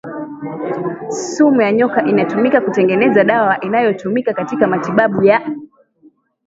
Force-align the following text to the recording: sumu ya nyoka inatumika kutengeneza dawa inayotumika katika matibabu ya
sumu 1.09 1.61
ya 1.61 1.71
nyoka 1.71 2.05
inatumika 2.05 2.61
kutengeneza 2.61 3.23
dawa 3.23 3.59
inayotumika 3.59 4.33
katika 4.33 4.67
matibabu 4.67 5.23
ya 5.23 5.55